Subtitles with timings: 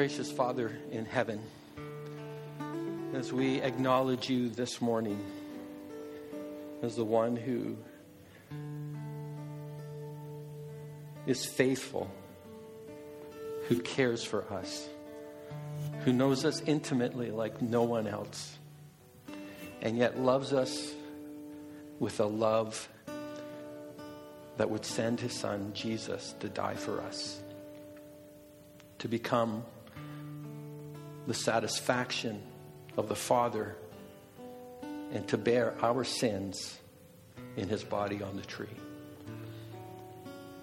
[0.00, 1.38] Gracious Father in heaven,
[3.12, 5.22] as we acknowledge you this morning
[6.82, 7.76] as the one who
[11.26, 12.10] is faithful,
[13.68, 14.88] who cares for us,
[16.04, 18.56] who knows us intimately like no one else,
[19.82, 20.94] and yet loves us
[21.98, 22.88] with a love
[24.56, 27.42] that would send his son, Jesus, to die for us,
[28.98, 29.62] to become
[31.26, 32.42] the satisfaction
[32.96, 33.76] of the Father,
[35.12, 36.78] and to bear our sins
[37.56, 38.66] in his body on the tree.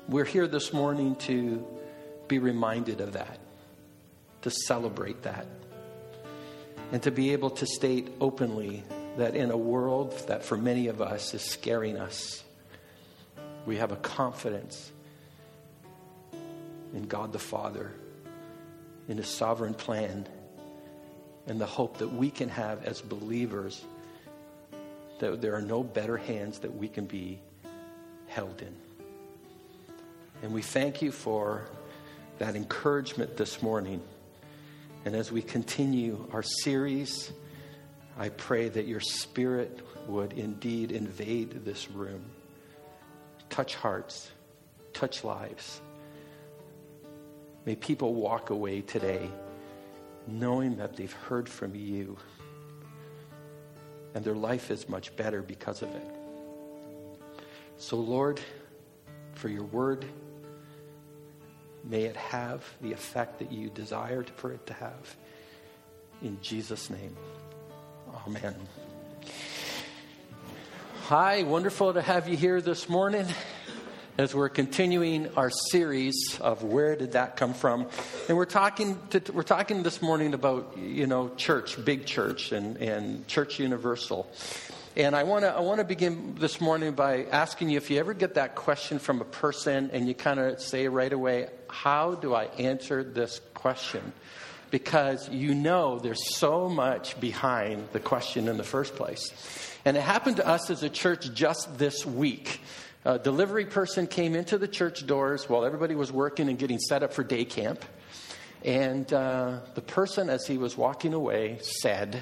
[0.08, 1.66] We're here this morning to
[2.28, 3.40] be reminded of that,
[4.44, 5.46] to celebrate that,
[6.92, 8.84] and to be able to state openly
[9.18, 12.44] that in a world that for many of us is scaring us,
[13.66, 14.92] we have a confidence
[16.94, 17.92] in God the Father,
[19.10, 20.28] in His sovereign plan,
[21.48, 23.84] and the hope that we can have as believers
[25.20, 27.40] that there are no better hands that we can be
[28.28, 28.76] held in.
[30.44, 31.64] And we thank you for
[32.38, 34.02] that encouragement this morning.
[35.06, 37.32] And as we continue our series,
[38.20, 42.24] I pray that your spirit would indeed invade this room,
[43.50, 44.30] touch hearts,
[44.94, 45.82] touch lives.
[47.66, 49.30] May people walk away today
[50.28, 52.18] knowing that they've heard from you
[54.14, 56.10] and their life is much better because of it.
[57.78, 58.40] So, Lord,
[59.36, 60.06] for your word,
[61.90, 65.16] May it have the effect that you desired for it to have.
[66.22, 67.16] In Jesus' name,
[68.28, 68.56] amen.
[71.04, 73.26] Hi, wonderful to have you here this morning
[74.18, 77.88] as we're continuing our series of where did that come from
[78.28, 82.78] and we're talking to, we're talking this morning about you know church big church and,
[82.78, 84.28] and church universal
[84.96, 88.00] and I want to I want to begin this morning by asking you if you
[88.00, 92.16] ever get that question from a person and you kind of say right away, "How
[92.16, 94.12] do I answer this question?"
[94.72, 99.32] Because you know there's so much behind the question in the first place.
[99.86, 102.60] And it happened to us as a church just this week.
[103.08, 107.04] A delivery person came into the church doors while everybody was working and getting set
[107.04, 107.86] up for day camp.
[108.66, 112.22] And uh, the person, as he was walking away, said,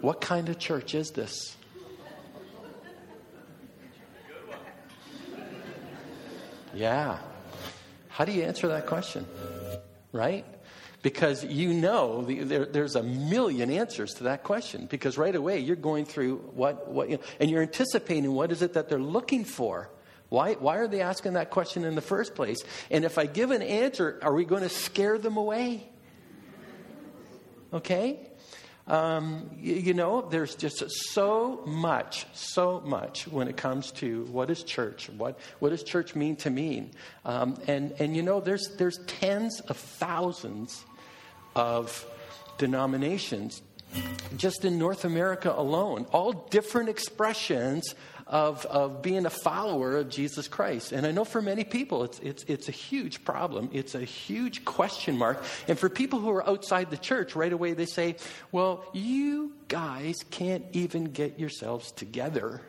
[0.00, 1.56] what kind of church is this?
[6.72, 7.18] Yeah.
[8.06, 9.26] How do you answer that question?
[10.12, 10.46] Right?
[11.04, 14.86] Because you know the, there, there's a million answers to that question.
[14.86, 18.62] Because right away you're going through what, what you know, and you're anticipating what is
[18.62, 19.90] it that they're looking for.
[20.30, 22.64] Why, why are they asking that question in the first place?
[22.90, 25.86] And if I give an answer, are we going to scare them away?
[27.74, 28.30] Okay?
[28.86, 30.82] Um, you, you, know, there's just
[31.12, 36.14] so much, so much when it comes to what is church, what, what does church
[36.14, 36.92] mean to me?
[37.26, 40.82] Um, and, and you know, there's, there's tens of thousands
[41.54, 42.06] of
[42.58, 43.62] denominations
[44.36, 47.94] just in North America alone, all different expressions
[48.26, 50.92] of, of being a follower of Jesus Christ.
[50.92, 53.68] And I know for many people, it's, it's, it's a huge problem.
[53.72, 55.42] It's a huge question mark.
[55.68, 58.16] And for people who are outside the church, right away they say,
[58.50, 62.60] well, you guys can't even get yourselves together.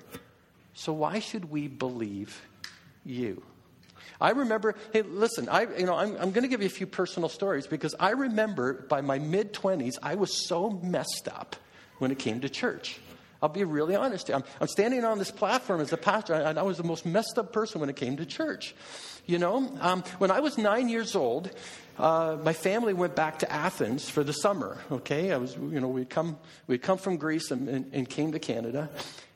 [0.74, 2.42] So why should we believe
[3.06, 3.42] you?
[4.20, 6.88] I remember, hey, listen, I, you know, I'm, I'm going to give you a few
[6.88, 11.56] personal stories because I remember by my mid 20s, I was so messed up
[12.00, 13.00] when it came to church.
[13.42, 14.30] I'll be really honest.
[14.30, 17.38] I'm, I'm standing on this platform as a pastor, and I was the most messed
[17.38, 18.74] up person when it came to church.
[19.28, 21.50] You know, um, when I was nine years old,
[21.98, 24.78] uh, my family went back to Athens for the summer.
[24.92, 26.38] Okay, I was, you know, we'd come,
[26.68, 28.88] we'd come from Greece and, and, and came to Canada,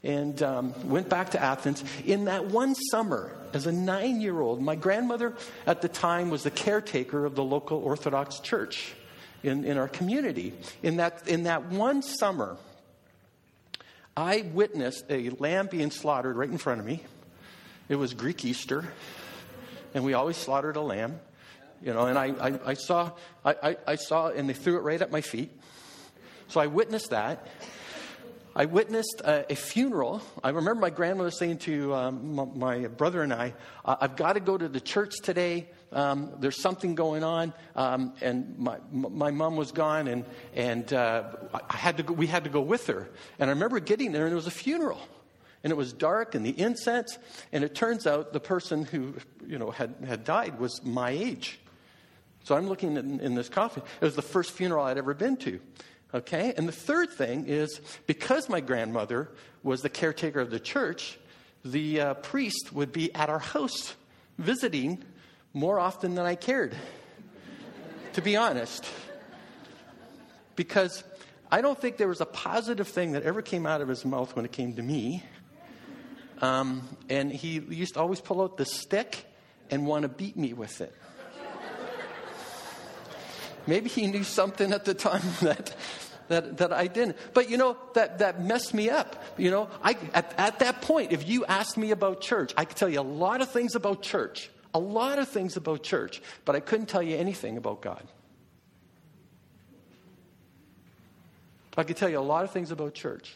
[0.03, 1.83] and um, went back to Athens.
[2.05, 5.33] In that one summer, as a nine-year-old, my grandmother
[5.65, 8.93] at the time was the caretaker of the local Orthodox church
[9.41, 10.53] in, in our community.
[10.83, 12.57] In that, in that one summer,
[14.15, 17.01] I witnessed a lamb being slaughtered right in front of me.
[17.87, 18.87] It was Greek Easter,
[19.93, 21.19] and we always slaughtered a lamb,
[21.81, 22.05] you know.
[22.05, 23.11] And I, I, I saw,
[23.43, 25.51] I, I saw, and they threw it right at my feet.
[26.47, 27.47] So I witnessed that.
[28.55, 30.21] I witnessed a, a, funeral.
[30.43, 33.53] I remember my grandmother saying to um, my, my, brother and I,
[33.85, 35.69] I've got to go to the church today.
[35.91, 37.53] Um, there's something going on.
[37.75, 40.25] Um, and my, my mom was gone, and,
[40.55, 41.23] and uh,
[41.69, 43.07] I had to go, we had to go with her.
[43.37, 44.99] And I remember getting there, and it was a funeral.
[45.63, 47.17] And it was dark, and the incense.
[47.51, 49.15] And it turns out the person who
[49.45, 51.59] you know, had, had died was my age.
[52.43, 53.83] So I'm looking in, in this coffin.
[53.99, 55.59] It was the first funeral I'd ever been to.
[56.13, 56.53] Okay?
[56.57, 59.29] And the third thing is because my grandmother
[59.63, 61.19] was the caretaker of the church,
[61.63, 63.93] the uh, priest would be at our house
[64.37, 65.03] visiting
[65.53, 66.75] more often than I cared,
[68.13, 68.85] to be honest.
[70.55, 71.03] Because
[71.51, 74.35] I don't think there was a positive thing that ever came out of his mouth
[74.35, 75.23] when it came to me.
[76.41, 79.25] Um, and he used to always pull out the stick
[79.69, 80.93] and want to beat me with it.
[83.67, 85.75] Maybe he knew something at the time that,
[86.27, 87.17] that, that I didn't.
[87.33, 89.23] But you know, that, that messed me up.
[89.37, 92.77] You know, I, at, at that point, if you asked me about church, I could
[92.77, 96.55] tell you a lot of things about church, a lot of things about church, but
[96.55, 98.07] I couldn't tell you anything about God.
[101.77, 103.35] I could tell you a lot of things about church.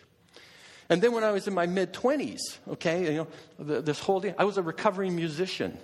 [0.89, 3.27] And then when I was in my mid 20s, okay, you
[3.59, 5.77] know, this whole thing, I was a recovering musician.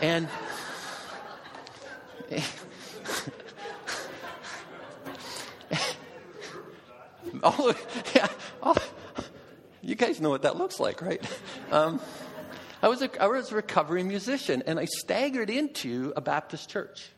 [0.00, 0.28] And
[7.42, 7.74] oh,
[8.14, 8.28] yeah,
[8.62, 8.76] oh,
[9.82, 11.24] you guys know what that looks like, right?
[11.72, 12.00] Um,
[12.82, 17.10] I, was a, I was a recovering musician, and I staggered into a Baptist church.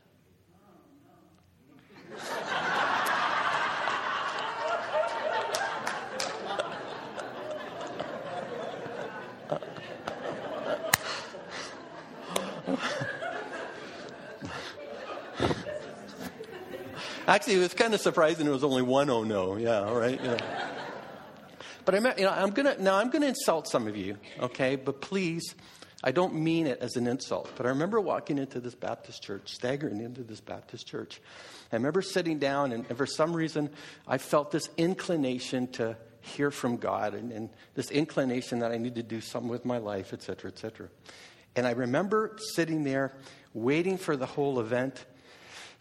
[17.26, 18.46] Actually, it was kind of surprising.
[18.46, 19.56] It was only one oh no.
[19.56, 20.20] Yeah, right.
[20.22, 20.38] Yeah.
[21.84, 22.96] But I'm, you know, I'm gonna now.
[22.96, 24.76] I'm gonna insult some of you, okay?
[24.76, 25.54] But please,
[26.04, 27.50] I don't mean it as an insult.
[27.56, 31.20] But I remember walking into this Baptist church, staggering into this Baptist church.
[31.72, 33.70] I remember sitting down, and, and for some reason,
[34.06, 38.94] I felt this inclination to hear from God, and, and this inclination that I need
[38.96, 40.88] to do something with my life, et cetera, et cetera.
[41.54, 43.12] And I remember sitting there,
[43.52, 45.04] waiting for the whole event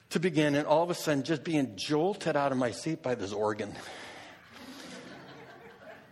[0.10, 3.16] to begin, and all of a sudden just being jolted out of my seat by
[3.16, 3.74] this organ.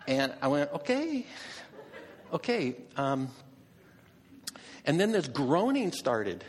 [0.08, 1.26] And I went, okay,
[2.34, 2.76] okay.
[2.96, 3.30] Um,
[4.86, 6.44] and then this groaning started,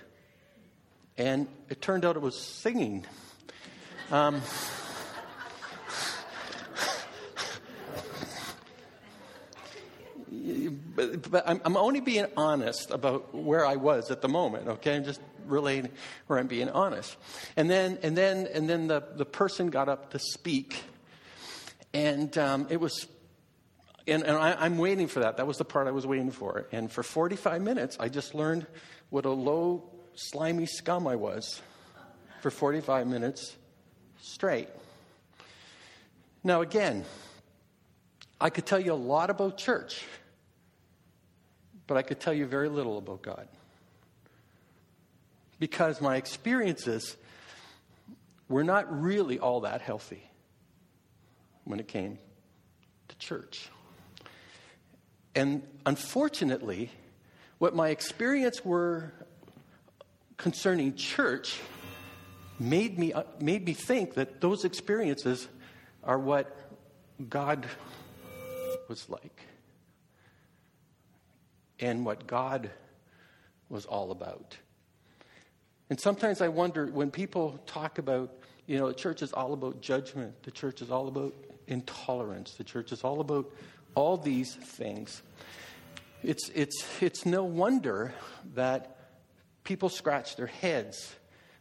[1.18, 3.04] and it turned out it was singing.
[4.10, 4.40] Um,
[10.94, 14.96] but, but I'm, I'm, only being honest about where I was at the moment, okay?
[14.96, 15.90] I'm just relating
[16.26, 17.16] where I'm being honest.
[17.56, 20.82] And then, and then, and then the, the person got up to speak,
[21.92, 23.06] and um, it was,
[24.06, 25.36] and, and I, I'm waiting for that.
[25.36, 26.66] That was the part I was waiting for.
[26.72, 28.66] And for 45 minutes, I just learned
[29.10, 31.60] what a low, slimy scum I was
[32.40, 33.56] for 45 minutes
[34.20, 34.68] straight.
[36.42, 37.04] Now, again,
[38.40, 40.04] I could tell you a lot about church
[41.90, 43.48] but I could tell you very little about God.
[45.58, 47.16] Because my experiences
[48.48, 50.22] were not really all that healthy
[51.64, 52.20] when it came
[53.08, 53.70] to church.
[55.34, 56.92] And unfortunately,
[57.58, 59.12] what my experience were
[60.36, 61.58] concerning church
[62.60, 65.48] made me, uh, made me think that those experiences
[66.04, 66.56] are what
[67.28, 67.66] God
[68.88, 69.49] was like
[71.80, 72.70] and what God
[73.68, 74.56] was all about.
[75.88, 78.32] And sometimes I wonder when people talk about,
[78.66, 81.34] you know, the church is all about judgment, the church is all about
[81.66, 83.50] intolerance, the church is all about
[83.94, 85.22] all these things.
[86.22, 88.12] It's, it's, it's no wonder
[88.54, 88.98] that
[89.64, 91.14] people scratch their heads.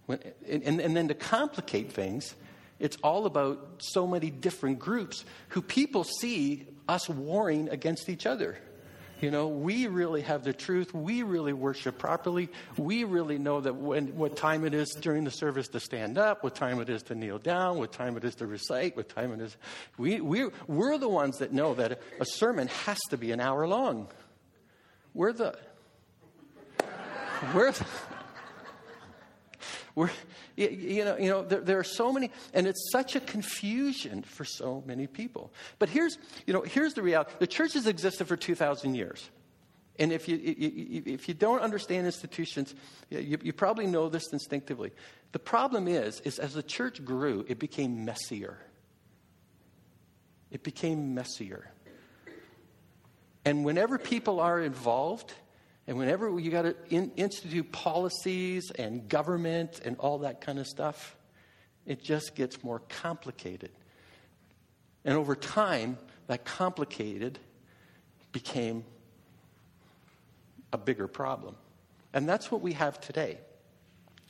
[0.06, 2.36] When, and, and then to complicate things,
[2.80, 8.58] it's all about so many different groups who people see us warring against each other.
[9.22, 10.94] You know, we really have the truth.
[10.94, 12.50] We really worship properly.
[12.78, 16.44] We really know that when, what time it is during the service to stand up,
[16.44, 19.34] what time it is to kneel down, what time it is to recite, what time
[19.34, 19.58] it is.
[19.98, 23.68] We, we're, we're the ones that know that a sermon has to be an hour
[23.68, 24.08] long.
[25.14, 25.58] We're the.
[27.54, 27.86] We're the,
[29.96, 30.10] we're,
[30.60, 34.44] you know, you know there, there, are so many, and it's such a confusion for
[34.44, 35.54] so many people.
[35.78, 37.32] But here's, you know, here's the reality.
[37.40, 39.30] The church has existed for 2,000 years.
[39.98, 42.74] And if you, if you don't understand institutions,
[43.10, 44.92] you, you probably know this instinctively.
[45.34, 48.58] The problem is, is as the church grew, it became messier.
[50.52, 51.70] It became messier.
[53.44, 55.34] And whenever people are involved,
[55.90, 60.68] and whenever you got to in, institute policies and government and all that kind of
[60.68, 61.18] stuff,
[61.88, 63.72] it just gets more complicated.
[65.04, 67.40] And over time, that complicated
[68.32, 68.86] became
[70.72, 71.56] a bigger problem.
[72.14, 73.40] And that's what we have today.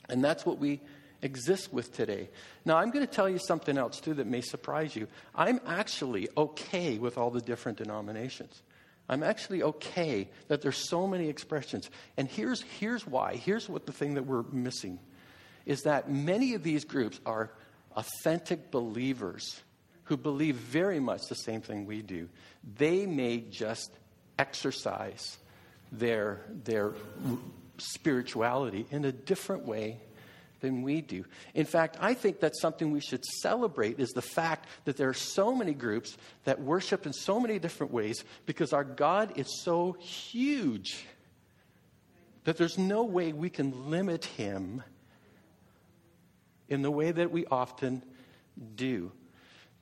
[0.08, 0.80] And that's what we
[1.20, 2.30] exist with today.
[2.64, 5.08] Now, I'm going to tell you something else, too, that may surprise you.
[5.34, 8.62] I'm actually okay with all the different denominations.
[9.10, 11.90] I'm actually okay that there's so many expressions.
[12.16, 13.34] And here's, here's why.
[13.34, 15.00] Here's what the thing that we're missing
[15.66, 17.50] is that many of these groups are
[17.96, 19.60] authentic believers
[20.04, 22.28] who believe very much the same thing we do.
[22.76, 23.90] They may just
[24.38, 25.38] exercise
[25.90, 26.92] their, their
[27.78, 29.98] spirituality in a different way
[30.60, 31.24] than we do.
[31.54, 35.14] In fact, I think that's something we should celebrate is the fact that there are
[35.14, 39.92] so many groups that worship in so many different ways because our God is so
[40.00, 41.04] huge
[42.44, 44.82] that there's no way we can limit him
[46.68, 48.02] in the way that we often
[48.76, 49.12] do.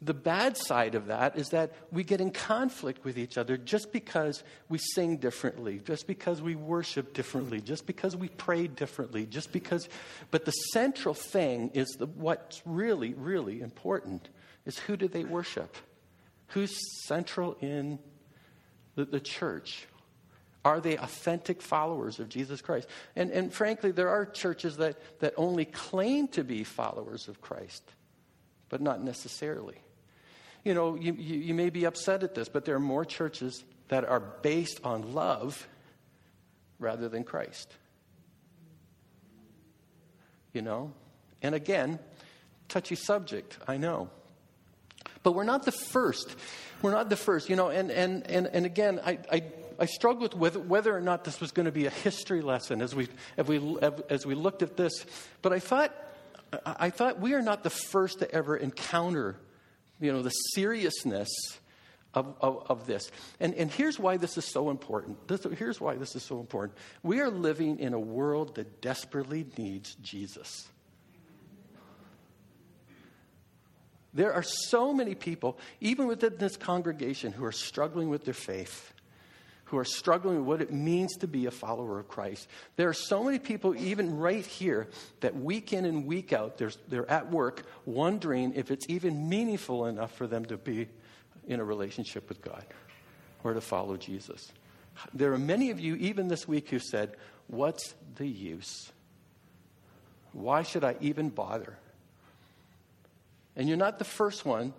[0.00, 3.92] The bad side of that is that we get in conflict with each other just
[3.92, 9.50] because we sing differently, just because we worship differently, just because we pray differently, just
[9.50, 9.88] because.
[10.30, 14.28] But the central thing is the, what's really, really important
[14.66, 15.76] is who do they worship?
[16.48, 17.98] Who's central in
[18.94, 19.88] the, the church?
[20.64, 22.86] Are they authentic followers of Jesus Christ?
[23.16, 27.82] And, and frankly, there are churches that, that only claim to be followers of Christ,
[28.68, 29.78] but not necessarily
[30.68, 33.64] you know, you, you, you may be upset at this, but there are more churches
[33.88, 35.66] that are based on love
[36.78, 37.72] rather than Christ.
[40.52, 40.92] You know?
[41.40, 41.98] And again,
[42.68, 44.10] touchy subject, I know.
[45.22, 46.36] But we're not the first.
[46.82, 49.42] We're not the first, you know, and, and, and, and again, I, I,
[49.78, 52.94] I struggled with whether, or not this was going to be a history lesson as
[52.94, 53.08] we,
[53.38, 53.78] as we,
[54.10, 55.06] as we looked at this.
[55.40, 55.96] But I thought,
[56.66, 59.38] I thought we are not the first to ever encounter
[60.00, 61.28] you know, the seriousness
[62.14, 63.10] of, of, of, this.
[63.40, 65.28] And, and here's why this is so important.
[65.28, 66.78] This, here's why this is so important.
[67.02, 70.68] We are living in a world that desperately needs Jesus.
[74.14, 78.92] There are so many people, even within this congregation, who are struggling with their faith,
[79.68, 82.48] who are struggling with what it means to be a follower of Christ.
[82.76, 84.88] There are so many people, even right here,
[85.20, 90.12] that week in and week out, they're at work wondering if it's even meaningful enough
[90.12, 90.88] for them to be
[91.46, 92.64] in a relationship with God
[93.44, 94.52] or to follow Jesus.
[95.12, 97.14] There are many of you, even this week, who said,
[97.46, 98.90] What's the use?
[100.32, 101.76] Why should I even bother?
[103.56, 104.72] And you're not the first one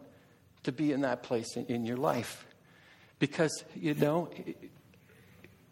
[0.64, 2.46] to be in that place in, in your life.
[3.18, 4.30] Because, you know,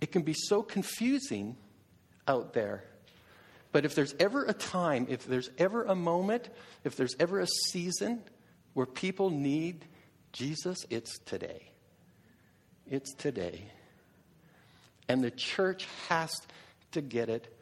[0.01, 1.57] it can be so confusing
[2.27, 2.83] out there.
[3.71, 6.49] But if there's ever a time, if there's ever a moment,
[6.83, 8.21] if there's ever a season
[8.73, 9.85] where people need
[10.31, 11.71] Jesus, it's today.
[12.89, 13.65] It's today.
[15.09, 16.31] And the church has
[16.91, 17.53] to get it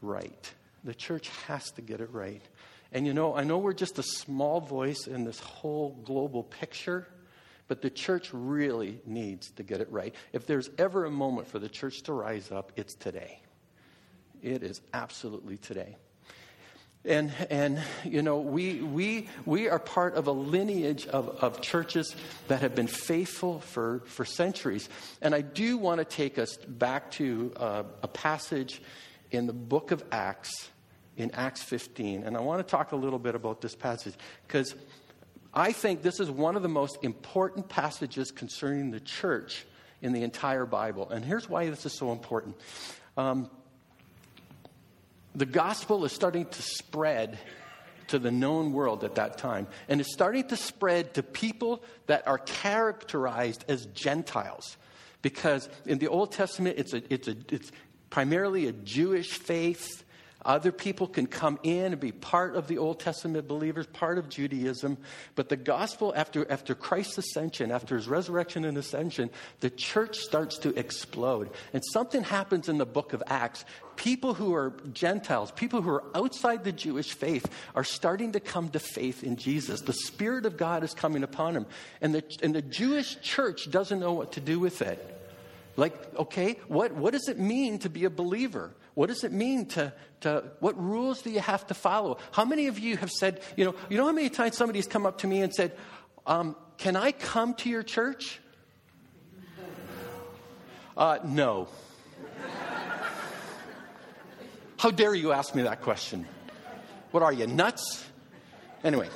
[0.00, 0.52] right.
[0.84, 2.42] The church has to get it right.
[2.92, 7.06] And you know, I know we're just a small voice in this whole global picture.
[7.72, 10.14] But the church really needs to get it right.
[10.34, 13.40] If there's ever a moment for the church to rise up, it's today.
[14.42, 15.96] It is absolutely today.
[17.06, 22.14] And, and you know, we, we, we are part of a lineage of, of churches
[22.48, 24.90] that have been faithful for, for centuries.
[25.22, 28.82] And I do want to take us back to uh, a passage
[29.30, 30.68] in the book of Acts,
[31.16, 32.24] in Acts 15.
[32.24, 34.12] And I want to talk a little bit about this passage
[34.46, 34.74] because
[35.54, 39.66] I think this is one of the most important passages concerning the church
[40.00, 41.10] in the entire Bible.
[41.10, 42.56] And here's why this is so important.
[43.16, 43.50] Um,
[45.34, 47.38] the gospel is starting to spread
[48.08, 49.66] to the known world at that time.
[49.88, 54.76] And it's starting to spread to people that are characterized as Gentiles.
[55.22, 57.70] Because in the Old Testament, it's, a, it's, a, it's
[58.10, 60.04] primarily a Jewish faith.
[60.44, 64.28] Other people can come in and be part of the Old Testament believers, part of
[64.28, 64.98] Judaism.
[65.34, 69.30] But the gospel, after, after Christ's ascension, after his resurrection and ascension,
[69.60, 71.50] the church starts to explode.
[71.72, 73.64] And something happens in the book of Acts.
[73.94, 78.68] People who are Gentiles, people who are outside the Jewish faith, are starting to come
[78.70, 79.82] to faith in Jesus.
[79.82, 81.66] The Spirit of God is coming upon them.
[82.00, 85.21] And the, and the Jewish church doesn't know what to do with it.
[85.76, 88.74] Like, okay, what, what does it mean to be a believer?
[88.94, 92.18] What does it mean to, to, what rules do you have to follow?
[92.30, 95.06] How many of you have said, you know, you know how many times somebody's come
[95.06, 95.72] up to me and said,
[96.26, 98.40] um, can I come to your church?
[100.96, 101.68] Uh, no.
[104.76, 106.26] How dare you ask me that question?
[107.12, 108.04] What are you, nuts?
[108.84, 109.08] Anyway.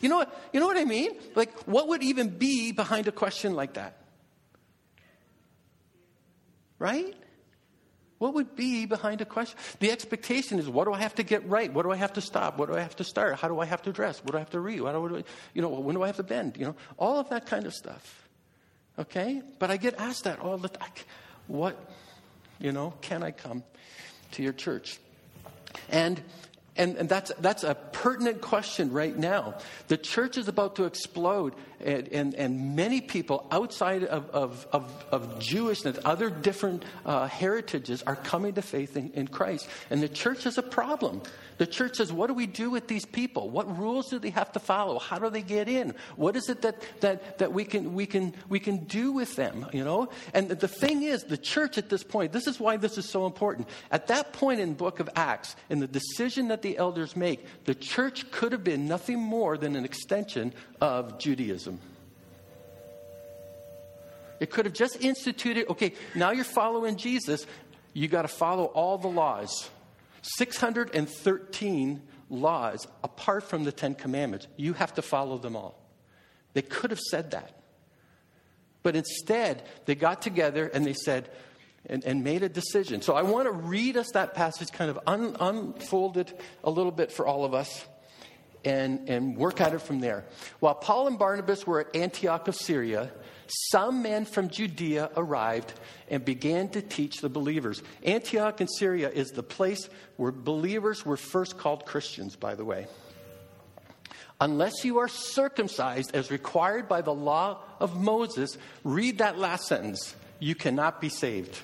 [0.00, 1.12] You know what, you know what I mean?
[1.34, 3.96] Like, what would even be behind a question like that?
[6.78, 7.14] Right?
[8.18, 9.56] What would be behind a question?
[9.78, 11.72] The expectation is what do I have to get right?
[11.72, 12.58] What do I have to stop?
[12.58, 13.36] What do I have to start?
[13.36, 14.22] How do I have to dress?
[14.24, 14.80] What do I have to read?
[14.80, 16.56] What do I, you know, when do I have to bend?
[16.56, 18.28] You know, all of that kind of stuff.
[18.98, 19.40] Okay?
[19.60, 20.90] But I get asked that all the time.
[21.46, 21.92] What,
[22.58, 23.62] you know, can I come
[24.32, 24.98] to your church?
[25.88, 26.20] And
[26.78, 29.58] and, and that's, that's a pertinent question right now.
[29.88, 31.54] The church is about to explode,
[31.84, 38.02] and, and, and many people outside of, of, of, of Jewishness, other different uh, heritages,
[38.02, 39.68] are coming to faith in, in Christ.
[39.90, 41.22] And the church is a problem.
[41.58, 43.50] The church says, what do we do with these people?
[43.50, 45.00] What rules do they have to follow?
[45.00, 45.94] How do they get in?
[46.14, 49.66] What is it that, that, that we, can, we, can, we can do with them,
[49.72, 50.08] you know?
[50.34, 53.26] And the thing is, the church at this point, this is why this is so
[53.26, 53.68] important.
[53.90, 57.74] At that point in book of Acts, in the decision that the elders make, the
[57.74, 61.67] church could have been nothing more than an extension of Judaism.
[64.40, 67.46] It could have just instituted, okay, now you're following Jesus,
[67.92, 69.70] you got to follow all the laws.
[70.22, 74.46] 613 laws apart from the Ten Commandments.
[74.56, 75.80] You have to follow them all.
[76.52, 77.62] They could have said that.
[78.82, 81.30] But instead, they got together and they said,
[81.86, 83.02] and, and made a decision.
[83.02, 86.92] So I want to read us that passage, kind of un, unfold it a little
[86.92, 87.86] bit for all of us,
[88.64, 90.24] and, and work at it from there.
[90.60, 93.10] While Paul and Barnabas were at Antioch of Syria,
[93.48, 95.72] some men from Judea arrived
[96.08, 97.82] and began to teach the believers.
[98.02, 102.86] Antioch in Syria is the place where believers were first called Christians, by the way.
[104.40, 110.14] Unless you are circumcised as required by the law of Moses, read that last sentence.
[110.38, 111.58] You cannot be saved.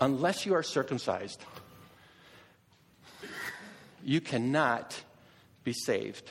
[0.00, 1.42] Unless you are circumcised,
[4.04, 5.00] you cannot
[5.64, 6.30] be saved.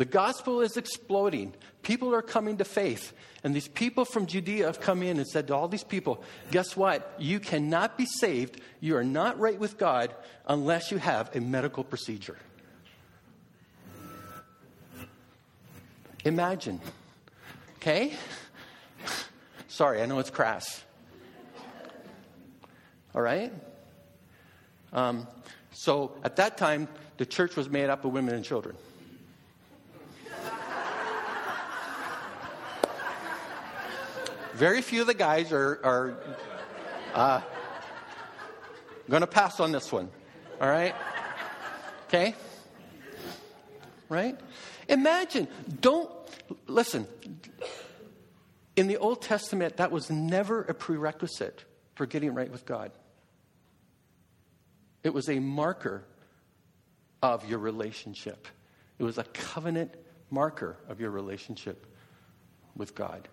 [0.00, 1.52] The gospel is exploding.
[1.82, 3.12] People are coming to faith.
[3.44, 6.74] And these people from Judea have come in and said to all these people, guess
[6.74, 7.12] what?
[7.18, 8.62] You cannot be saved.
[8.80, 10.14] You are not right with God
[10.46, 12.38] unless you have a medical procedure.
[16.24, 16.80] Imagine.
[17.76, 18.14] Okay?
[19.68, 20.82] Sorry, I know it's crass.
[23.14, 23.52] All right?
[24.94, 25.28] Um,
[25.72, 28.76] so at that time, the church was made up of women and children.
[34.54, 36.18] Very few of the guys are, are
[37.14, 37.40] uh,
[39.08, 40.10] going to pass on this one.
[40.60, 40.94] All right?
[42.08, 42.34] Okay?
[44.08, 44.38] Right?
[44.88, 45.46] Imagine,
[45.80, 46.10] don't,
[46.66, 47.06] listen,
[48.74, 52.90] in the Old Testament, that was never a prerequisite for getting right with God.
[55.04, 56.04] It was a marker
[57.22, 58.48] of your relationship,
[58.98, 59.94] it was a covenant
[60.30, 61.86] marker of your relationship
[62.74, 63.28] with God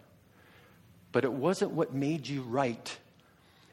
[1.18, 2.96] but it wasn't what made you right.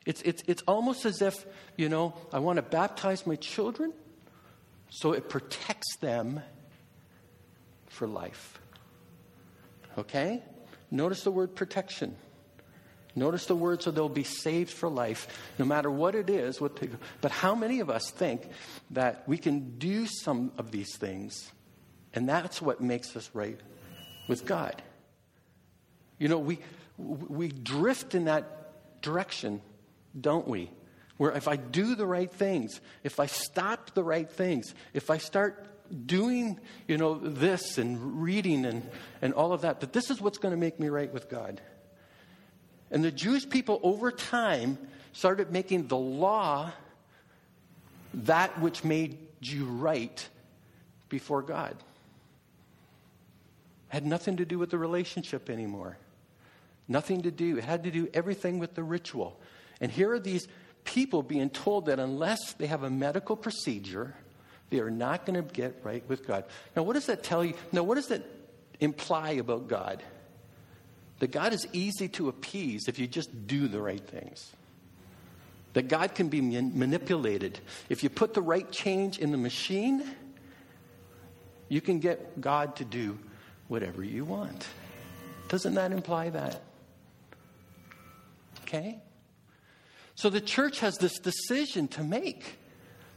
[0.06, 1.44] It's, it's, it's almost as if,
[1.76, 3.92] you know, I want to baptize my children
[4.88, 6.40] so it protects them
[7.88, 8.58] for life.
[9.98, 10.42] Okay?
[10.90, 12.16] Notice the word protection.
[13.14, 15.28] Notice the word so they'll be saved for life,
[15.58, 16.62] no matter what it is.
[16.62, 16.88] What they,
[17.20, 18.48] but how many of us think
[18.92, 21.52] that we can do some of these things,
[22.14, 23.60] and that's what makes us right
[24.28, 24.80] with God?
[26.18, 26.58] You know, we,
[26.98, 29.60] we drift in that direction,
[30.18, 30.70] don't we?
[31.16, 35.18] Where if I do the right things, if I stop the right things, if I
[35.18, 35.66] start
[36.06, 38.88] doing, you know, this and reading and,
[39.22, 41.60] and all of that, that this is what's going to make me right with God.
[42.90, 44.78] And the Jewish people over time
[45.12, 46.72] started making the law
[48.14, 50.28] that which made you right
[51.08, 51.76] before God.
[53.88, 55.96] Had nothing to do with the relationship anymore.
[56.86, 57.56] Nothing to do.
[57.56, 59.40] It had to do everything with the ritual.
[59.80, 60.46] And here are these
[60.84, 64.14] people being told that unless they have a medical procedure,
[64.70, 66.44] they are not going to get right with God.
[66.76, 67.54] Now, what does that tell you?
[67.72, 68.22] Now, what does that
[68.80, 70.02] imply about God?
[71.20, 74.52] That God is easy to appease if you just do the right things.
[75.72, 77.58] That God can be manipulated.
[77.88, 80.04] If you put the right change in the machine,
[81.68, 83.18] you can get God to do
[83.68, 84.66] whatever you want.
[85.48, 86.62] Doesn't that imply that?
[88.74, 88.98] Okay?
[90.14, 92.58] So the church has this decision to make.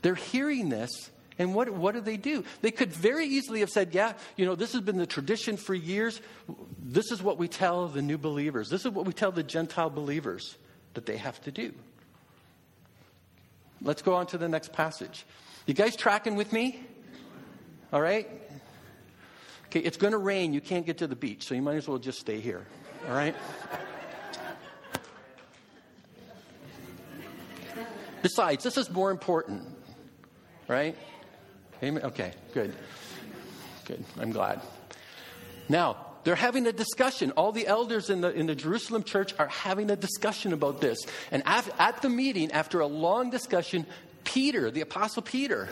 [0.01, 2.43] They're hearing this, and what, what do they do?
[2.61, 5.73] They could very easily have said, Yeah, you know, this has been the tradition for
[5.73, 6.21] years.
[6.79, 8.69] This is what we tell the new believers.
[8.69, 10.57] This is what we tell the Gentile believers
[10.93, 11.73] that they have to do.
[13.81, 15.25] Let's go on to the next passage.
[15.65, 16.79] You guys tracking with me?
[17.93, 18.27] All right?
[19.67, 20.53] Okay, it's going to rain.
[20.53, 22.65] You can't get to the beach, so you might as well just stay here.
[23.07, 23.35] All right?
[28.27, 29.63] Besides, this is more important,
[30.67, 30.97] right?
[31.81, 32.03] Amen.
[32.03, 32.75] Okay, good.
[33.85, 34.03] Good.
[34.19, 34.59] I'm glad.
[35.69, 37.31] Now, they're having a discussion.
[37.37, 40.99] All the elders in the, in the Jerusalem church are having a discussion about this.
[41.31, 43.85] And at, at the meeting, after a long discussion,
[44.25, 45.69] Peter, the Apostle Peter,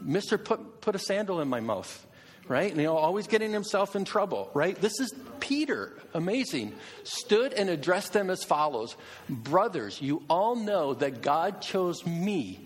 [0.00, 0.42] Mr.
[0.42, 2.06] Put, put a sandal in my mouth,
[2.48, 2.70] right?
[2.70, 4.74] And, you know, always getting himself in trouble, right?
[4.80, 8.96] This is Peter, amazing, stood and addressed them as follows
[9.28, 12.60] Brothers, you all know that God chose me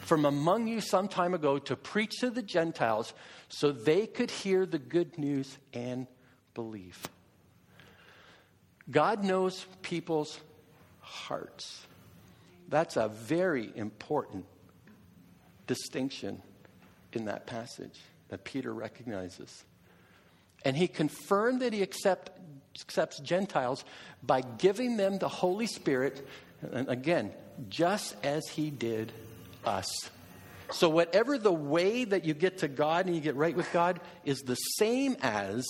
[0.00, 3.12] from among you some time ago to preach to the Gentiles
[3.48, 6.06] so they could hear the good news and
[6.54, 6.98] believe.
[8.90, 10.40] God knows people's
[11.00, 11.82] hearts.
[12.68, 14.46] That's a very important
[15.66, 16.42] distinction
[17.12, 19.64] in that passage that Peter recognizes.
[20.64, 22.30] And he confirmed that he accept,
[22.80, 23.84] accepts Gentiles
[24.22, 26.26] by giving them the Holy Spirit,
[26.72, 27.32] and again,
[27.68, 29.12] just as he did
[29.64, 29.86] us.
[30.70, 34.00] So, whatever the way that you get to God and you get right with God
[34.24, 35.66] is the same as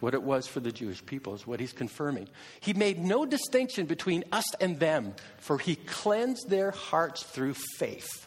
[0.00, 2.28] what it was for the Jewish people, is what he's confirming.
[2.60, 8.25] He made no distinction between us and them, for he cleansed their hearts through faith.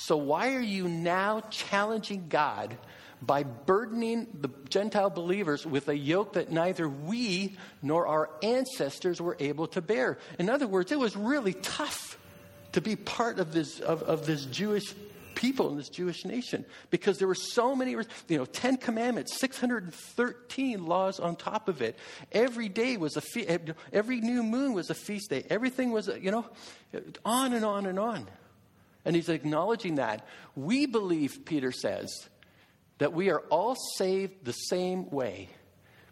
[0.00, 2.74] So, why are you now challenging God
[3.20, 9.36] by burdening the Gentile believers with a yoke that neither we nor our ancestors were
[9.38, 10.16] able to bear?
[10.38, 12.18] In other words, it was really tough
[12.72, 14.94] to be part of this, of, of this Jewish
[15.34, 20.86] people in this Jewish nation because there were so many, you know, 10 commandments, 613
[20.86, 21.94] laws on top of it.
[22.32, 23.50] Every day was a feast,
[23.92, 25.44] every new moon was a feast day.
[25.50, 26.46] Everything was, you know,
[27.22, 28.26] on and on and on.
[29.04, 30.26] And he's acknowledging that.
[30.54, 32.08] We believe, Peter says,
[32.98, 35.48] that we are all saved the same way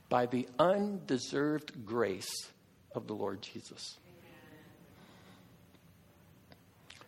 [0.09, 2.48] by the undeserved grace
[2.94, 3.98] of the Lord Jesus.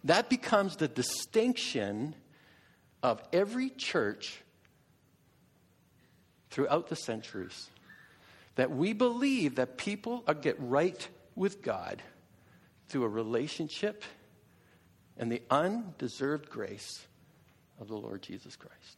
[0.04, 2.14] That becomes the distinction
[3.02, 4.42] of every church
[6.50, 7.70] throughout the centuries.
[8.56, 12.02] That we believe that people get right with God
[12.88, 14.04] through a relationship
[15.20, 17.06] and the undeserved grace
[17.78, 18.96] of the Lord Jesus Christ.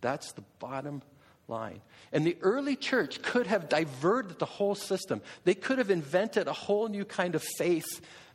[0.00, 1.02] That's the bottom
[1.46, 1.80] line.
[2.12, 5.22] And the early church could have diverted the whole system.
[5.44, 7.86] They could have invented a whole new kind of faith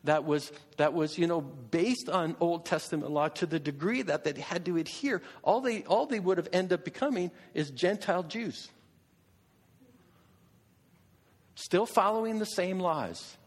[0.06, 4.24] that was, that was you know, based on Old Testament law to the degree that
[4.24, 5.22] they had to adhere.
[5.44, 8.70] All they, all they would have ended up becoming is Gentile Jews.
[11.56, 13.38] Still following the same laws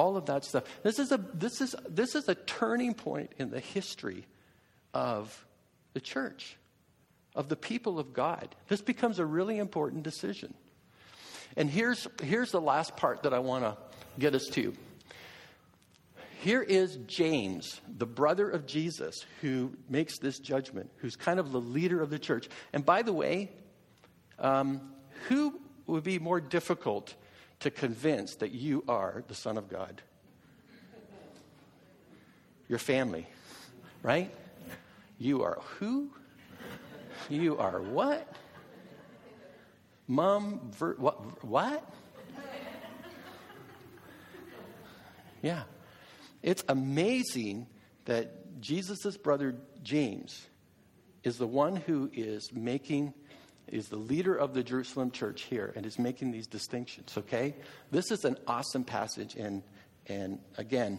[0.00, 0.64] all of that stuff.
[0.82, 4.26] This is a, this is, this is a turning point in the history
[4.94, 5.44] of
[5.92, 6.56] the church,
[7.34, 8.56] of the people of God.
[8.68, 10.54] This becomes a really important decision.
[11.54, 13.76] And here's, here's the last part that I want to
[14.18, 14.72] get us to.
[16.40, 21.60] Here is James, the brother of Jesus, who makes this judgment, who's kind of the
[21.60, 22.48] leader of the church.
[22.72, 23.50] And by the way,
[24.38, 24.80] um,
[25.28, 27.14] who would be more difficult
[27.60, 30.02] to convince that you are the Son of God.
[32.68, 33.26] Your family,
[34.02, 34.32] right?
[35.18, 36.10] You are who?
[37.28, 38.32] You are what?
[40.08, 41.44] Mom, ver- what?
[41.44, 41.84] What?
[45.42, 45.62] Yeah.
[46.42, 47.66] It's amazing
[48.06, 50.46] that Jesus' brother James
[51.22, 53.14] is the one who is making
[53.70, 57.54] is the leader of the Jerusalem church here and is making these distinctions, okay?
[57.90, 59.62] This is an awesome passage, and,
[60.06, 60.98] and again,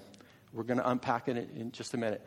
[0.54, 2.26] we're going to unpack it in just a minute.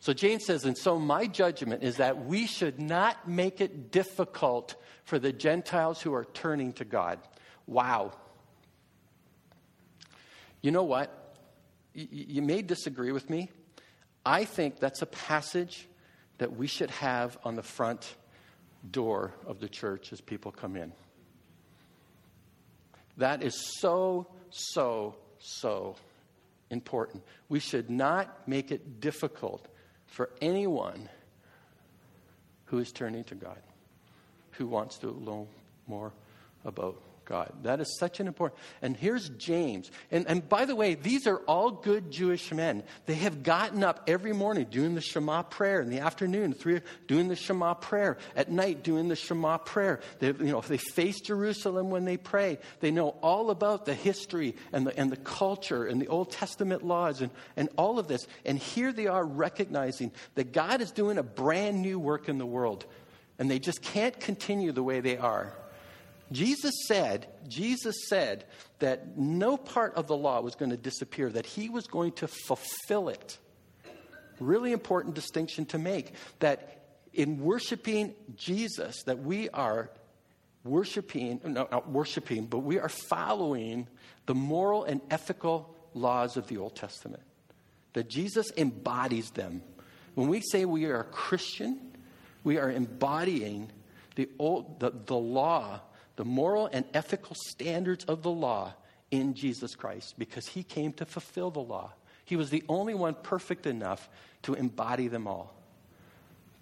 [0.00, 4.76] So James says, and so my judgment is that we should not make it difficult
[5.04, 7.18] for the Gentiles who are turning to God.
[7.66, 8.12] Wow.
[10.60, 11.36] You know what?
[11.94, 13.50] Y- you may disagree with me.
[14.24, 15.88] I think that's a passage
[16.38, 18.14] that we should have on the front
[18.90, 20.92] door of the church as people come in.
[23.16, 25.96] That is so, so, so
[26.70, 27.22] important.
[27.48, 29.66] We should not make it difficult
[30.06, 31.08] for anyone
[32.66, 33.60] who is turning to God,
[34.52, 35.48] who wants to know
[35.86, 36.12] more
[36.64, 37.52] about God.
[37.62, 38.60] That is such an important.
[38.80, 39.90] And here's James.
[40.10, 42.82] And, and by the way, these are all good Jewish men.
[43.04, 47.28] They have gotten up every morning doing the Shema prayer in the afternoon, three, doing
[47.28, 50.00] the Shema prayer at night, doing the Shema prayer.
[50.20, 52.58] They, you know, if they face Jerusalem when they pray.
[52.80, 56.84] They know all about the history and the, and the culture and the Old Testament
[56.84, 58.26] laws and, and all of this.
[58.44, 62.46] And here they are recognizing that God is doing a brand new work in the
[62.46, 62.86] world.
[63.38, 65.52] And they just can't continue the way they are.
[66.32, 68.44] Jesus said, Jesus said
[68.80, 72.28] that no part of the law was going to disappear, that he was going to
[72.28, 73.38] fulfill it.
[74.40, 76.76] really important distinction to make that
[77.12, 79.90] in worshiping Jesus, that we are
[80.64, 83.86] worshiping, no, not worshiping, but we are following
[84.26, 87.22] the moral and ethical laws of the Old Testament.
[87.94, 89.62] That Jesus embodies them.
[90.14, 91.80] When we say we are a Christian,
[92.44, 93.70] we are embodying
[94.16, 95.80] the, old, the, the law,
[96.16, 98.74] the moral and ethical standards of the law
[99.10, 101.92] in Jesus Christ because he came to fulfill the law.
[102.24, 104.08] He was the only one perfect enough
[104.42, 105.54] to embody them all.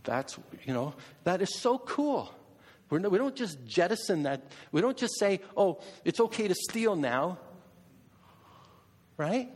[0.02, 2.30] That's, you know, that is so cool.
[2.90, 4.42] We're no, we don't just jettison that.
[4.70, 7.38] We don't just say, oh, it's okay to steal now.
[9.16, 9.48] Right?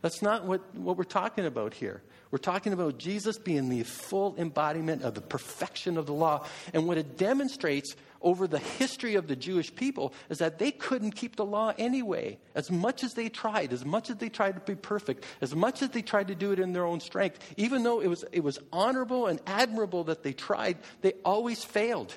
[0.00, 2.02] That's not what, what we're talking about here.
[2.30, 6.46] We're talking about Jesus being the full embodiment of the perfection of the law.
[6.72, 11.12] And what it demonstrates over the history of the Jewish people is that they couldn't
[11.12, 12.38] keep the law anyway.
[12.54, 15.82] As much as they tried, as much as they tried to be perfect, as much
[15.82, 18.42] as they tried to do it in their own strength, even though it was, it
[18.42, 22.16] was honorable and admirable that they tried, they always failed.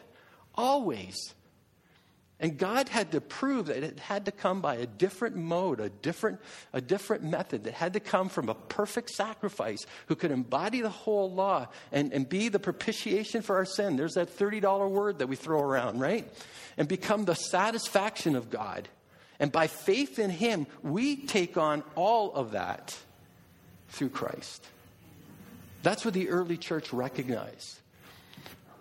[0.56, 1.35] Always.
[2.40, 5.90] And God had to prove that it had to come by a different mode, a
[5.90, 6.42] different,
[6.74, 10.90] a different method that had to come from a perfect sacrifice who could embody the
[10.90, 13.96] whole law and, and be the propitiation for our sin.
[13.96, 16.28] There's that $30 word that we throw around, right?
[16.76, 18.90] And become the satisfaction of God.
[19.40, 22.98] And by faith in Him, we take on all of that
[23.90, 24.66] through Christ.
[25.84, 27.80] That's what the early church recognized,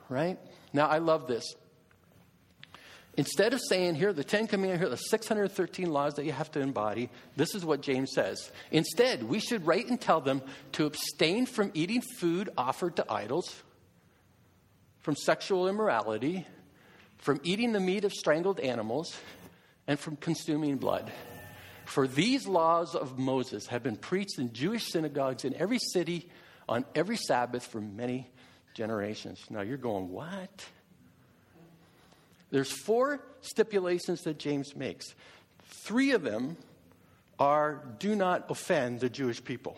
[0.09, 0.39] right?
[0.73, 1.55] Now, I love this.
[3.17, 6.33] Instead of saying, here are the Ten Commandments, here are the 613 laws that you
[6.33, 8.51] have to embody, this is what James says.
[8.73, 13.63] Instead, we should write and tell them to abstain from eating food offered to idols,
[15.01, 16.47] from sexual immorality,
[17.19, 19.17] from eating the meat of strangled animals,
[19.87, 21.13] and from consuming blood.
[21.85, 26.31] For these laws of Moses have been preached in Jewish synagogues in every city
[26.69, 28.31] on every Sabbath for many
[28.73, 29.45] generations.
[29.51, 30.65] Now you're going, what?
[32.55, 35.17] There's four stipulations that James makes.
[35.65, 36.57] Three of them
[37.37, 39.77] are do not offend the Jewish people.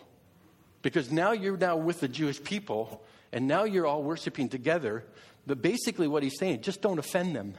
[0.83, 5.03] Because now you're now with the Jewish people, and now you're all worshiping together.
[5.47, 7.55] But basically, what he's saying, just don't offend them.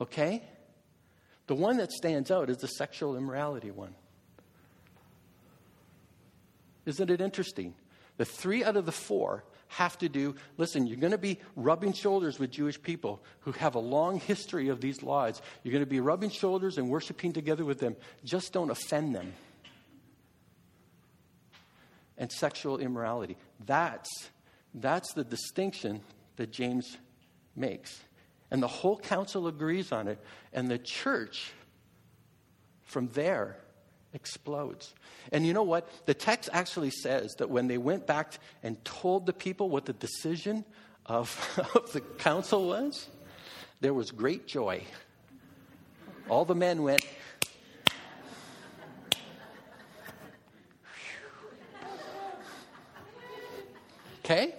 [0.00, 0.44] Okay?
[1.48, 3.96] The one that stands out is the sexual immorality one.
[6.84, 7.74] Isn't it interesting?
[8.18, 10.34] The three out of the four have to do.
[10.56, 14.68] Listen, you're going to be rubbing shoulders with Jewish people who have a long history
[14.68, 15.42] of these laws.
[15.62, 17.96] You're going to be rubbing shoulders and worshiping together with them.
[18.24, 19.32] Just don't offend them.
[22.18, 23.36] And sexual immorality.
[23.66, 24.30] That's,
[24.74, 26.00] that's the distinction
[26.36, 26.96] that James
[27.54, 28.00] makes.
[28.50, 30.18] And the whole council agrees on it.
[30.52, 31.52] And the church,
[32.84, 33.58] from there,
[34.16, 34.92] explodes.
[35.30, 35.88] And you know what?
[36.06, 39.92] The text actually says that when they went back and told the people what the
[39.92, 40.64] decision
[41.04, 41.28] of,
[41.74, 43.08] of the council was,
[43.80, 44.82] there was great joy.
[46.28, 47.06] All the men went,
[54.26, 54.56] Okay?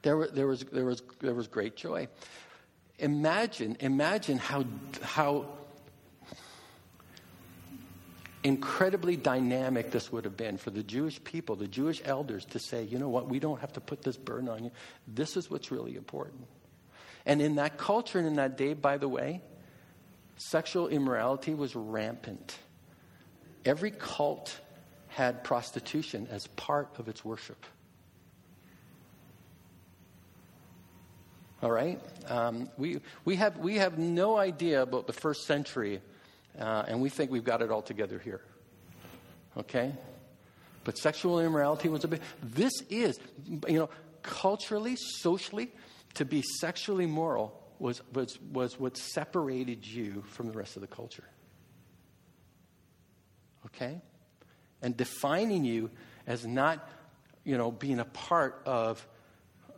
[0.00, 2.08] There, there, was, there, was, there was great joy.
[2.98, 4.64] Imagine, imagine how,
[5.02, 5.44] how
[8.44, 12.84] incredibly dynamic this would have been for the Jewish people, the Jewish elders, to say,
[12.84, 14.70] you know what, we don't have to put this burden on you.
[15.06, 16.46] This is what's really important.
[17.26, 19.42] And in that culture and in that day, by the way,
[20.36, 22.56] sexual immorality was rampant.
[23.64, 24.58] Every cult
[25.08, 27.66] had prostitution as part of its worship.
[31.60, 32.00] All right?
[32.28, 36.00] Um, we, we, have, we have no idea about the first century
[36.58, 38.40] uh, and we think we've got it all together here.
[39.56, 39.92] Okay?
[40.84, 42.22] But sexual immorality was a bit.
[42.42, 43.90] This is, you know,
[44.22, 45.70] culturally, socially,
[46.14, 50.88] to be sexually moral was, was, was what separated you from the rest of the
[50.88, 51.24] culture.
[53.66, 54.00] Okay?
[54.82, 55.90] And defining you
[56.26, 56.88] as not,
[57.44, 59.06] you know, being a part of,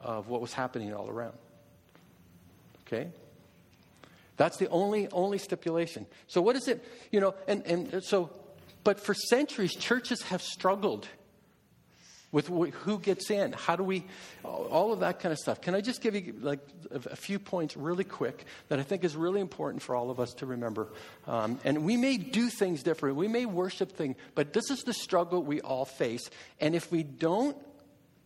[0.00, 1.36] of what was happening all around.
[2.86, 3.10] Okay?
[4.40, 6.06] That's the only, only stipulation.
[6.26, 6.82] So, what is it?
[7.12, 8.30] You know, and, and so,
[8.84, 11.06] but for centuries, churches have struggled
[12.32, 13.52] with who gets in.
[13.52, 14.06] How do we,
[14.42, 15.60] all of that kind of stuff.
[15.60, 19.14] Can I just give you like a few points really quick that I think is
[19.14, 20.88] really important for all of us to remember?
[21.26, 23.16] Um, and we may do things different.
[23.16, 26.30] We may worship things, but this is the struggle we all face.
[26.60, 27.58] And if we don't,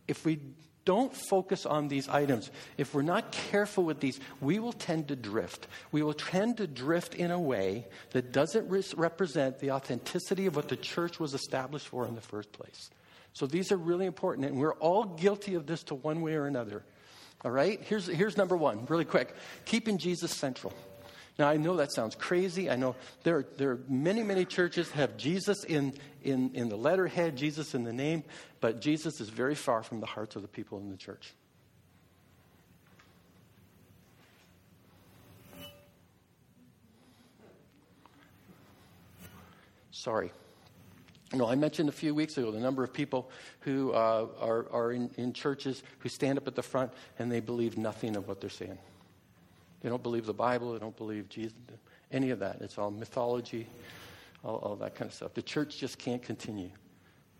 [0.07, 0.39] if we
[0.85, 2.51] don't focus on these items.
[2.77, 5.67] If we're not careful with these, we will tend to drift.
[5.91, 10.55] We will tend to drift in a way that doesn't re- represent the authenticity of
[10.55, 12.89] what the church was established for in the first place.
[13.33, 16.45] So these are really important, and we're all guilty of this to one way or
[16.45, 16.83] another.
[17.43, 17.81] All right?
[17.81, 20.73] Here's, here's number one, really quick keeping Jesus central.
[21.37, 22.69] Now, I know that sounds crazy.
[22.69, 25.93] I know there are, there are many, many churches have Jesus in,
[26.23, 28.23] in, in the letterhead, Jesus in the name,
[28.61, 31.33] but Jesus is very far from the hearts of the people in the church.
[39.91, 40.31] Sorry.
[41.33, 43.29] You know, I mentioned a few weeks ago the number of people
[43.61, 47.39] who uh, are, are in, in churches who stand up at the front and they
[47.41, 48.77] believe nothing of what they're saying.
[49.85, 51.53] They don't believe the Bible, they don't believe Jesus,
[52.11, 52.59] any of that.
[52.61, 53.67] It's all mythology,
[54.43, 55.35] all, all that kind of stuff.
[55.35, 56.71] The church just can't continue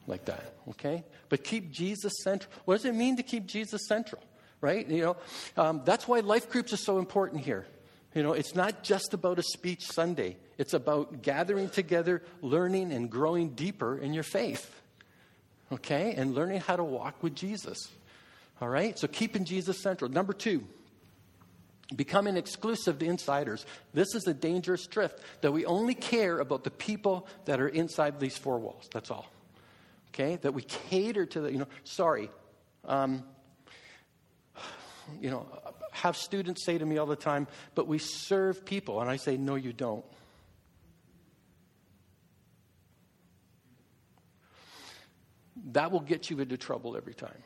[0.05, 1.03] like that, okay?
[1.29, 2.53] But keep Jesus central.
[2.65, 4.21] What does it mean to keep Jesus central,
[4.61, 4.87] right?
[4.87, 5.17] You know,
[5.57, 7.65] um, that's why life groups are so important here.
[8.13, 10.37] You know, it's not just about a speech Sunday.
[10.59, 14.83] It's about gathering together, learning, and growing deeper in your faith.
[15.71, 16.13] Okay?
[16.15, 17.89] And learning how to walk with Jesus.
[18.61, 18.99] All right?
[18.99, 20.11] So keeping Jesus central.
[20.11, 20.63] Number two,
[21.93, 23.65] becoming exclusive to insiders.
[23.93, 28.19] This is a dangerous drift that we only care about the people that are inside
[28.19, 28.89] these four walls.
[28.93, 29.31] That's all.
[30.09, 30.37] Okay?
[30.37, 32.29] That we cater to the, you know, sorry.
[32.85, 33.23] Um,
[35.21, 35.45] you know,
[35.91, 39.01] have students say to me all the time, but we serve people.
[39.01, 40.05] And I say, no, you don't.
[45.71, 47.43] That will get you into trouble every time.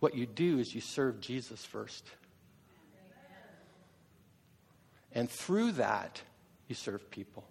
[0.00, 2.04] What you do is you serve Jesus first.
[5.14, 6.20] And through that,
[6.68, 7.44] you serve people.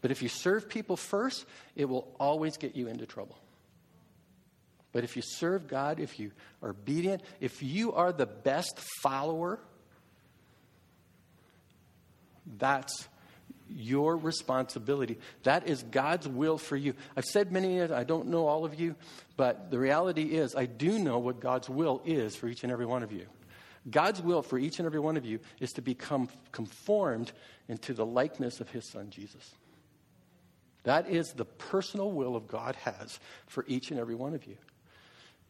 [0.00, 3.36] But if you serve people first, it will always get you into trouble.
[4.92, 6.30] But if you serve God, if you
[6.62, 9.58] are obedient, if you are the best follower,
[12.58, 13.08] that's
[13.68, 15.18] your responsibility.
[15.42, 16.94] That is God's will for you.
[17.16, 18.94] I've said many, I don't know all of you,
[19.36, 22.86] but the reality is, I do know what God's will is for each and every
[22.86, 23.26] one of you.
[23.90, 27.32] God's will for each and every one of you is to become conformed
[27.68, 29.54] into the likeness of His Son, Jesus.
[30.84, 34.56] That is the personal will of God has for each and every one of you.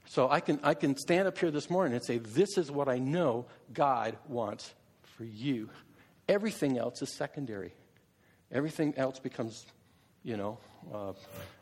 [0.07, 2.89] So I can, I can stand up here this morning and say, This is what
[2.89, 4.73] I know God wants
[5.17, 5.69] for you.
[6.29, 7.73] Everything else is secondary.
[8.51, 9.67] Everything else becomes,
[10.23, 10.59] you know,
[10.93, 11.13] uh,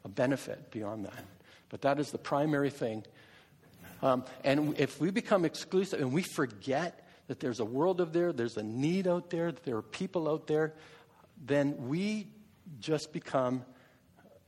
[0.04, 1.24] a benefit beyond that.
[1.68, 3.04] But that is the primary thing.
[4.02, 8.32] Um, and if we become exclusive and we forget that there's a world out there,
[8.32, 10.74] there's a need out there, that there are people out there,
[11.44, 12.28] then we
[12.80, 13.64] just become,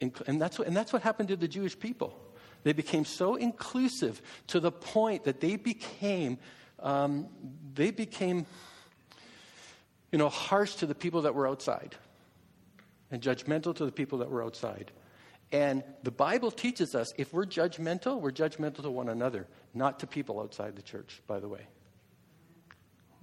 [0.00, 2.18] and that's what, and that's what happened to the Jewish people.
[2.62, 6.38] They became so inclusive to the point that they became,
[6.80, 7.28] um,
[7.74, 8.46] they became,
[10.12, 11.94] you know, harsh to the people that were outside
[13.10, 14.90] and judgmental to the people that were outside.
[15.50, 20.06] And the Bible teaches us if we're judgmental, we're judgmental to one another, not to
[20.06, 21.66] people outside the church, by the way.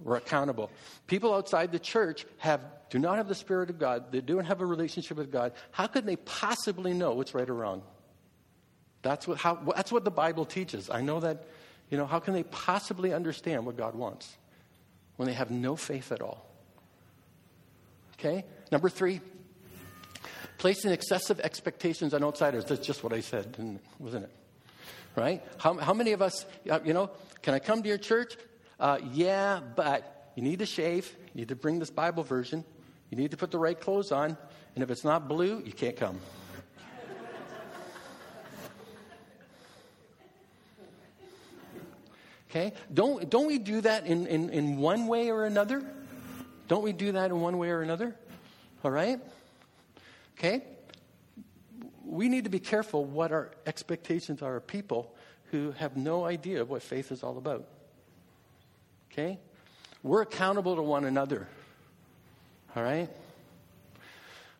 [0.00, 0.70] We're accountable.
[1.06, 2.60] People outside the church have,
[2.90, 4.12] do not have the Spirit of God.
[4.12, 5.52] They don't have a relationship with God.
[5.70, 7.82] How could they possibly know what's right or wrong?
[9.02, 10.90] That's what, how, that's what the Bible teaches.
[10.90, 11.46] I know that,
[11.90, 14.36] you know, how can they possibly understand what God wants
[15.16, 16.44] when they have no faith at all?
[18.18, 18.44] Okay?
[18.72, 19.20] Number three,
[20.58, 22.64] placing excessive expectations on outsiders.
[22.64, 24.30] That's just what I said, wasn't it?
[25.14, 25.42] Right?
[25.58, 26.44] How, how many of us,
[26.84, 27.10] you know,
[27.42, 28.36] can I come to your church?
[28.78, 31.14] Uh, yeah, but you need to shave.
[31.32, 32.64] You need to bring this Bible version.
[33.10, 34.36] You need to put the right clothes on.
[34.74, 36.20] And if it's not blue, you can't come.
[42.48, 42.72] Okay?
[42.94, 45.84] Don't, don't we do that in, in, in one way or another?
[46.68, 48.14] Don't we do that in one way or another?
[48.82, 49.20] All right?
[50.38, 50.62] Okay?
[52.04, 55.14] We need to be careful what our expectations are of people
[55.50, 57.66] who have no idea what faith is all about.
[59.12, 59.38] Okay?
[60.02, 61.48] We're accountable to one another.
[62.74, 63.08] All right?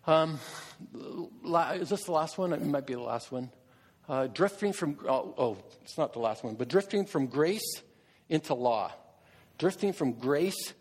[0.06, 0.38] Um,
[0.94, 2.52] is this the last one?
[2.52, 3.50] It might be the last one.
[4.08, 7.82] Uh, drifting from, oh, oh, it's not the last one, but drifting from grace
[8.28, 8.92] into law.
[9.58, 10.74] Drifting from grace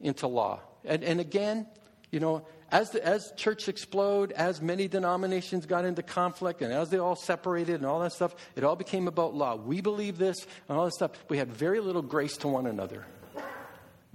[0.00, 0.60] into law.
[0.84, 1.66] And, and again,
[2.10, 6.88] you know, as, the, as church explode, as many denominations got into conflict, and as
[6.88, 9.56] they all separated and all that stuff, it all became about law.
[9.56, 11.10] We believe this and all that stuff.
[11.28, 13.04] We had very little grace to one another.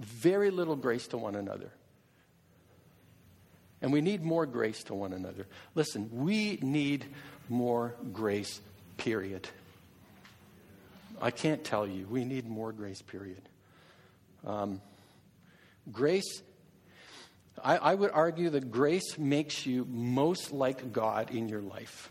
[0.00, 1.70] Very little grace to one another.
[3.80, 5.46] And we need more grace to one another.
[5.76, 7.06] Listen, we need
[7.48, 8.60] more grace,
[8.96, 9.48] period.
[11.22, 12.08] I can't tell you.
[12.08, 13.42] We need more grace, period.
[14.44, 14.80] Um,
[15.92, 16.42] grace
[17.64, 22.10] I, I would argue that grace makes you most like God in your life.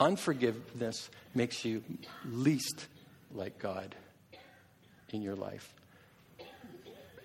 [0.00, 1.82] Unforgiveness makes you
[2.24, 2.86] least
[3.34, 3.94] like God
[5.10, 5.74] in your life.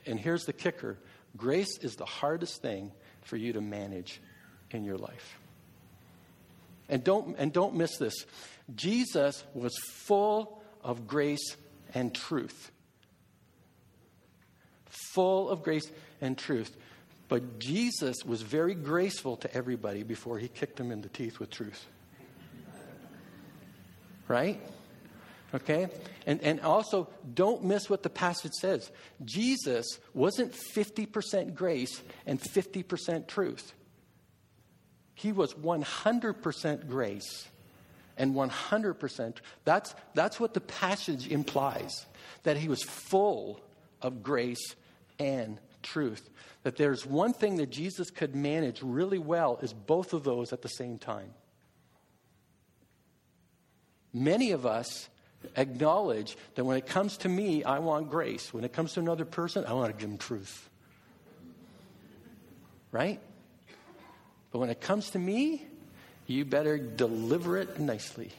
[0.06, 0.98] And here's the kicker
[1.36, 2.92] grace is the hardest thing
[3.22, 4.22] for you to manage
[4.72, 5.38] in your life.
[6.90, 8.26] And don't, and don't miss this.
[8.76, 11.56] Jesus was full of grace
[11.94, 12.72] and truth.
[15.14, 15.90] Full of grace
[16.22, 16.76] and truth.
[17.30, 21.50] But Jesus was very graceful to everybody before he kicked them in the teeth with
[21.50, 21.86] truth.
[24.28, 24.60] Right?
[25.54, 25.88] Okay?
[26.26, 28.92] And, and also, don't miss what the passage says.
[29.24, 33.74] Jesus wasn't 50% grace and 50% truth.
[35.16, 37.48] He was 100% grace
[38.18, 39.36] and 100%.
[39.66, 42.06] That's, that's what the passage implies
[42.44, 43.62] that he was full
[44.02, 44.76] of grace
[45.20, 46.30] and truth.
[46.64, 50.62] That there's one thing that Jesus could manage really well is both of those at
[50.62, 51.34] the same time.
[54.14, 55.10] Many of us
[55.56, 58.54] acknowledge that when it comes to me, I want grace.
[58.54, 60.70] When it comes to another person, I want to give them truth.
[62.92, 63.20] Right?
[64.52, 65.66] But when it comes to me,
[66.26, 68.32] you better deliver it nicely.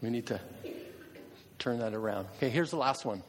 [0.00, 0.40] We need to
[1.58, 2.26] turn that around.
[2.36, 3.22] Okay, here's the last one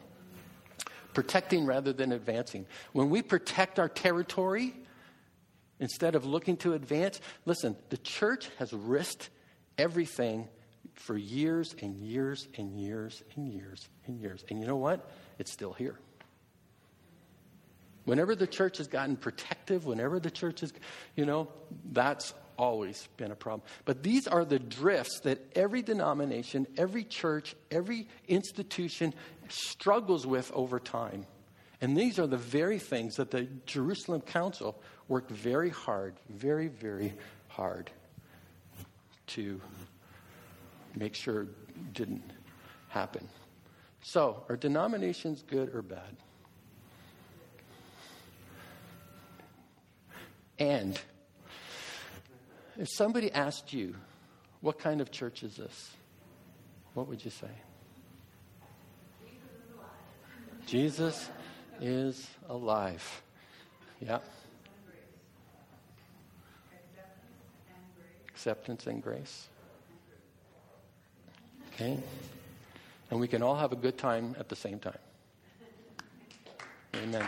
[1.14, 2.66] protecting rather than advancing.
[2.94, 4.74] When we protect our territory
[5.80, 9.30] instead of looking to advance, listen, the church has risked
[9.78, 10.48] everything
[10.94, 14.44] for years and years and years and years and years.
[14.50, 15.10] And you know what?
[15.40, 15.98] It's still here.
[18.06, 20.74] Whenever the church has gotten protective, whenever the church is,
[21.16, 21.48] you know,
[21.92, 23.68] that's always been a problem.
[23.86, 29.16] But these are the drifts that every denomination, every church, every institution
[29.50, 31.26] struggles with over time.
[31.82, 37.16] And these are the very things that the Jerusalem Council worked very hard, very, very
[37.48, 37.90] hard
[39.28, 39.60] to
[40.96, 41.48] make sure
[41.94, 42.32] didn't
[42.90, 43.28] happen.
[44.04, 46.16] So, are denominations good or bad?
[50.60, 51.00] And
[52.78, 53.96] if somebody asked you,
[54.62, 55.92] what kind of church is this?
[56.94, 57.48] What would you say?
[60.68, 61.30] Jesus
[61.82, 63.22] is alive.
[64.00, 64.20] Yeah.
[68.30, 69.48] Acceptance and grace.
[71.74, 71.98] Okay?
[73.10, 74.98] And we can all have a good time at the same time.
[76.96, 77.28] Amen.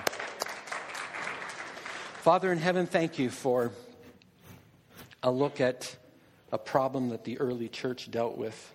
[2.21, 3.71] Father in heaven, thank you for
[5.23, 5.95] a look at
[6.51, 8.73] a problem that the early church dealt with.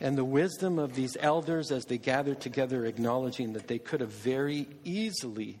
[0.00, 4.10] And the wisdom of these elders as they gathered together, acknowledging that they could have
[4.10, 5.60] very easily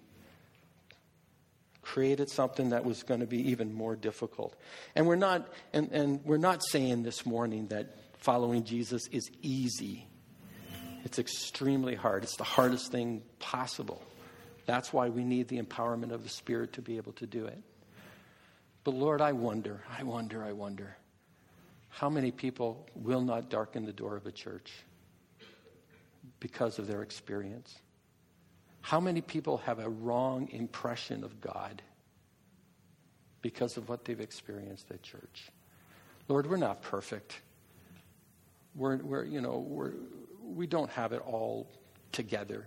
[1.82, 4.56] created something that was going to be even more difficult.
[4.96, 10.06] And we're not, and, and we're not saying this morning that following Jesus is easy.
[11.04, 12.22] It's extremely hard.
[12.24, 14.02] It's the hardest thing possible.
[14.66, 17.62] That's why we need the empowerment of the Spirit to be able to do it.
[18.84, 20.96] But Lord, I wonder, I wonder, I wonder
[21.88, 24.72] how many people will not darken the door of a church
[26.40, 27.78] because of their experience?
[28.80, 31.82] How many people have a wrong impression of God
[33.42, 35.50] because of what they've experienced at church?
[36.28, 37.40] Lord, we're not perfect.
[38.74, 39.92] We're, we're you know, we're,
[40.42, 41.68] we don't have it all
[42.10, 42.66] together.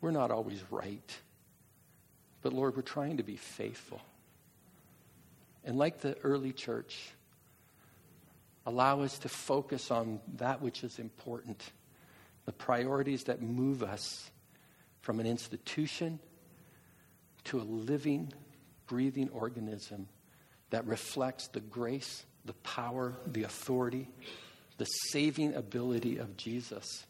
[0.00, 1.16] We're not always right.
[2.40, 4.00] But Lord, we're trying to be faithful.
[5.64, 6.96] And like the early church,
[8.66, 11.62] allow us to focus on that which is important,
[12.44, 14.30] the priorities that move us
[15.00, 16.18] from an institution
[17.44, 18.32] to a living,
[18.86, 20.08] breathing organism
[20.70, 24.08] that reflects the grace, the power, the authority,
[24.76, 27.06] the saving ability of Jesus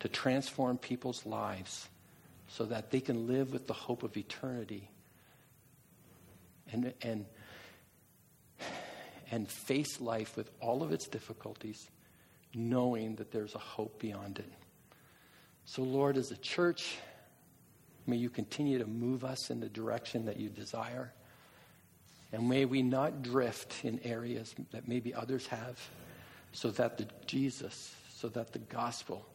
[0.00, 1.88] to transform people's lives
[2.48, 4.88] so that they can live with the hope of eternity.
[6.72, 7.26] And, and,
[9.30, 11.88] and face life with all of its difficulties,
[12.54, 14.52] knowing that there's a hope beyond it.
[15.64, 16.96] So, Lord, as a church,
[18.06, 21.12] may you continue to move us in the direction that you desire.
[22.32, 25.78] And may we not drift in areas that maybe others have
[26.52, 29.26] so that the Jesus, so that the gospel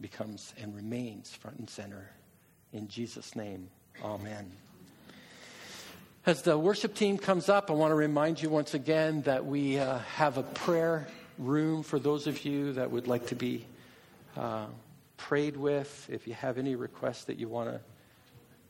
[0.00, 2.10] becomes and remains front and center.
[2.72, 3.68] In Jesus' name,
[4.02, 4.50] amen.
[6.26, 9.78] As the worship team comes up, I want to remind you once again that we
[9.78, 11.08] uh, have a prayer
[11.38, 13.64] room for those of you that would like to be
[14.36, 14.66] uh,
[15.16, 16.06] prayed with.
[16.12, 17.80] If you have any requests that you want to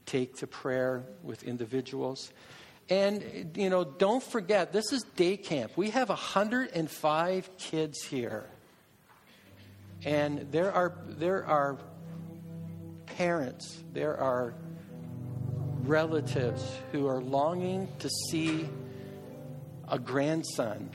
[0.06, 2.32] take to prayer with individuals.
[2.88, 5.72] And, you know, don't forget, this is day camp.
[5.76, 8.44] We have 105 kids here.
[10.04, 11.78] And there are, there are
[13.06, 14.54] parents, there are
[15.84, 18.68] relatives who are longing to see
[19.88, 20.90] a grandson,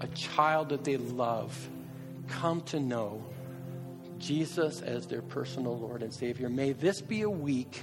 [0.00, 1.68] a child that they love,
[2.28, 3.24] come to know
[4.18, 6.48] Jesus as their personal Lord and Savior.
[6.48, 7.82] May this be a week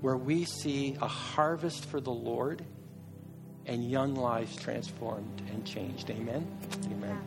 [0.00, 2.64] where we see a harvest for the Lord
[3.66, 6.10] and young lives transformed and changed.
[6.10, 6.46] Amen.
[6.86, 7.18] Amen.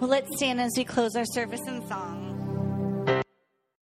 [0.00, 2.33] Well, let's stand as we close our service in song.